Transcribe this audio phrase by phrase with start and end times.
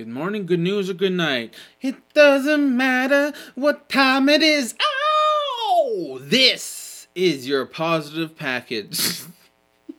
[0.00, 1.52] Good morning, good news, or good night.
[1.82, 4.74] It doesn't matter what time it is.
[4.80, 6.18] Ow!
[6.22, 9.24] This is your positive package.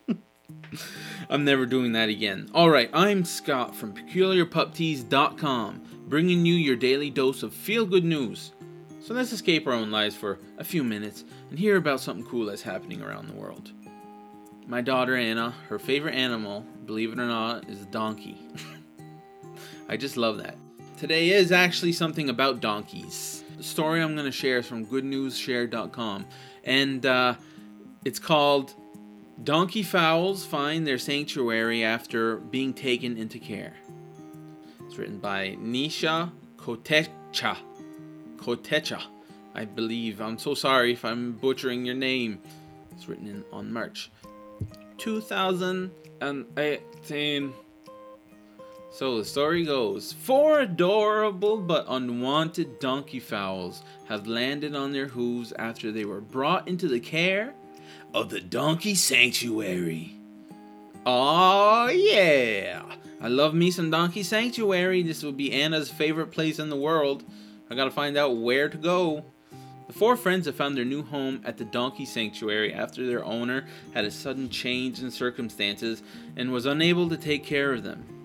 [1.30, 2.50] I'm never doing that again.
[2.52, 8.54] Alright, I'm Scott from PeculiarPupTees.com, bringing you your daily dose of feel good news.
[9.02, 12.48] So let's escape our own lives for a few minutes and hear about something cool
[12.48, 13.72] that's happening around the world.
[14.66, 18.40] My daughter Anna, her favorite animal, believe it or not, is a donkey.
[19.92, 20.56] I just love that.
[20.98, 23.44] Today is actually something about donkeys.
[23.58, 26.26] The story I'm going to share is from goodnewsshare.com,
[26.64, 27.34] and uh,
[28.06, 28.74] it's called
[29.44, 33.74] Donkey Foals Find Their Sanctuary After Being Taken into Care.
[34.86, 37.58] It's written by Nisha Kotecha.
[38.38, 39.02] Kotecha,
[39.54, 40.22] I believe.
[40.22, 42.40] I'm so sorry if I'm butchering your name.
[42.94, 44.10] It's written in, on March
[45.00, 47.54] 2018.
[48.94, 55.54] So the story goes Four adorable but unwanted donkey foals have landed on their hooves
[55.54, 57.54] after they were brought into the care
[58.14, 60.18] of the Donkey Sanctuary.
[61.06, 62.84] Oh, yeah!
[63.22, 65.02] I love me some Donkey Sanctuary.
[65.04, 67.24] This will be Anna's favorite place in the world.
[67.70, 69.24] I gotta find out where to go.
[69.88, 73.66] The four friends have found their new home at the Donkey Sanctuary after their owner
[73.94, 76.04] had a sudden change in circumstances
[76.36, 78.21] and was unable to take care of them.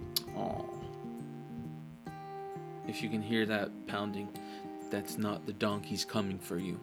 [2.97, 4.27] If you can hear that pounding,
[4.91, 6.81] that's not the donkeys coming for you.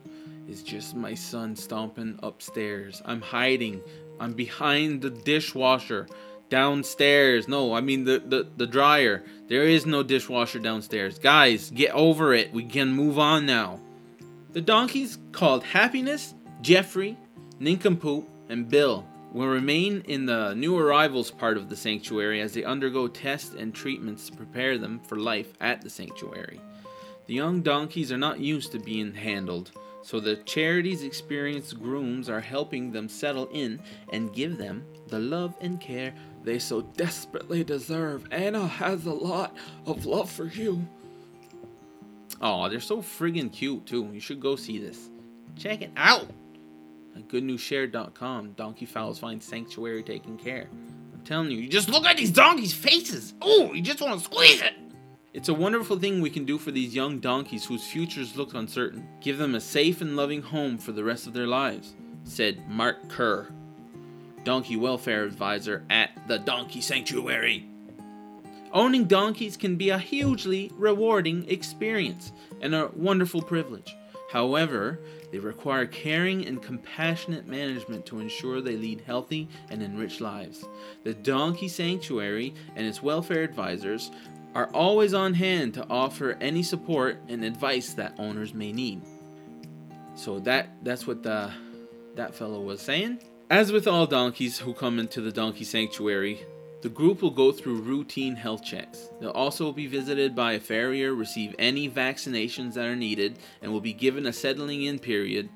[0.48, 3.02] It's just my son stomping upstairs.
[3.04, 3.82] I'm hiding.
[4.20, 6.06] I'm behind the dishwasher
[6.50, 7.48] downstairs.
[7.48, 9.24] No, I mean the, the, the dryer.
[9.48, 11.18] There is no dishwasher downstairs.
[11.18, 12.54] Guys, get over it.
[12.54, 13.80] We can move on now.
[14.52, 17.18] The donkeys called Happiness, Jeffrey,
[17.60, 22.64] Nincompoop, and Bill will remain in the new arrivals part of the sanctuary as they
[22.64, 26.62] undergo tests and treatments to prepare them for life at the sanctuary.
[27.26, 29.72] The young donkeys are not used to being handled,
[30.04, 35.56] so the charity's experienced grooms are helping them settle in and give them the love
[35.62, 38.26] and care they so desperately deserve.
[38.32, 39.56] Anna has a lot
[39.86, 40.86] of love for you.
[42.42, 44.10] Oh, they're so friggin' cute too.
[44.14, 45.10] You should go see this.
[45.56, 46.28] Check it out
[47.16, 48.54] at goodnewsshare.com.
[48.54, 50.70] Donkey foals find sanctuary taken care.
[51.14, 53.34] I'm telling you, you just look at these donkeys' faces.
[53.42, 54.74] Oh, you just want to squeeze it.
[55.34, 59.08] It's a wonderful thing we can do for these young donkeys whose futures look uncertain.
[59.20, 63.10] Give them a safe and loving home for the rest of their lives, said Mark
[63.10, 63.48] Kerr,
[64.44, 67.68] donkey welfare advisor at the Donkey Sanctuary.
[68.74, 72.32] Owning donkeys can be a hugely rewarding experience
[72.62, 73.96] and a wonderful privilege.
[74.34, 75.00] However,
[75.32, 80.66] they require caring and compassionate management to ensure they lead healthy and enriched lives.
[81.04, 84.10] The Donkey Sanctuary and its welfare advisors
[84.56, 89.04] are always on hand to offer any support and advice that owners may need.
[90.16, 91.52] So that that's what the
[92.16, 93.20] that fellow was saying.
[93.52, 96.44] As with all donkeys who come into the donkey sanctuary,
[96.84, 99.10] the group will go through routine health checks.
[99.22, 103.80] They'll also be visited by a farrier, receive any vaccinations that are needed, and will
[103.80, 105.48] be given a settling in period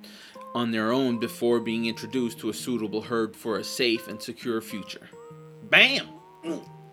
[0.55, 4.61] on their own before being introduced to a suitable herd for a safe and secure
[4.61, 5.09] future.
[5.63, 6.07] Bam!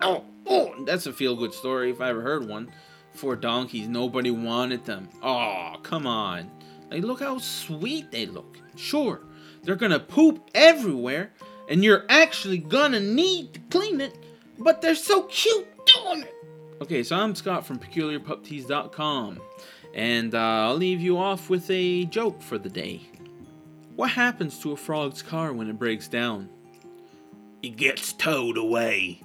[0.00, 2.73] Oh, oh, that's a feel good story if I ever heard one.
[3.12, 5.11] Four donkeys, nobody wanted them.
[5.23, 6.50] Oh, come on.
[6.91, 8.59] Like, look how sweet they look.
[8.75, 9.21] Sure,
[9.62, 11.33] they're gonna poop everywhere,
[11.69, 14.19] and you're actually gonna need to clean it,
[14.59, 16.35] but they're so cute doing it.
[16.83, 19.41] Okay, so I'm Scott from PeculiarPupTees.com,
[19.95, 23.03] and uh, I'll leave you off with a joke for the day.
[23.97, 26.49] What happens to a frog's car when it breaks down?
[27.63, 29.23] It gets towed away.